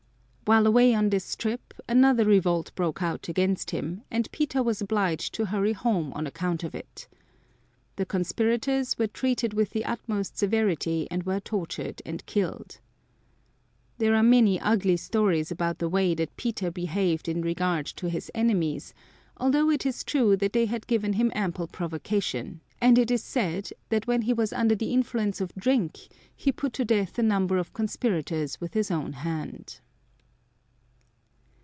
While 0.43 0.67
away 0.67 0.93
on 0.93 1.11
this 1.11 1.37
trip 1.37 1.73
another 1.87 2.25
revolt 2.25 2.75
broke 2.75 3.01
out 3.01 3.29
against 3.29 3.71
him, 3.71 4.01
and 4.11 4.29
Peter 4.33 4.61
was 4.61 4.81
obliged 4.81 5.33
to 5.35 5.45
hurry 5.45 5.71
home 5.71 6.11
on 6.11 6.27
account 6.27 6.65
of 6.65 6.75
it. 6.75 7.07
The 7.95 8.05
conspirators 8.05 8.97
were 8.97 9.07
treated 9.07 9.53
with 9.53 9.69
the 9.69 9.85
utmost 9.85 10.37
severity 10.37 11.07
and 11.09 11.23
were 11.23 11.39
tortured 11.39 12.01
and 12.05 12.25
killed. 12.25 12.81
There 13.97 14.13
are 14.13 14.21
many 14.23 14.59
ugly 14.59 14.97
stories 14.97 15.51
about 15.51 15.77
the 15.79 15.87
way 15.87 16.13
that 16.15 16.35
Peter 16.35 16.69
behaved 16.69 17.29
in 17.29 17.41
regard 17.41 17.85
to 17.85 18.09
his 18.09 18.29
enemies, 18.35 18.93
although 19.37 19.69
it 19.69 19.85
is 19.85 20.03
true 20.03 20.35
that 20.35 20.51
they 20.51 20.65
had 20.65 20.85
given 20.85 21.13
him 21.13 21.31
ample 21.33 21.67
provocation, 21.67 22.59
and 22.81 22.99
it 22.99 23.09
is 23.09 23.23
said 23.23 23.69
that 23.87 24.05
when 24.05 24.23
he 24.23 24.33
was 24.33 24.51
under 24.51 24.75
the 24.75 24.91
influence 24.91 25.39
of 25.39 25.55
drink 25.55 26.09
he 26.35 26.51
put 26.51 26.73
to 26.73 26.83
death 26.83 27.17
a 27.17 27.23
number 27.23 27.57
of 27.57 27.71
conspirators 27.71 28.59
with 28.59 28.73
his 28.73 28.91
own 28.91 29.13
hand. 29.13 29.79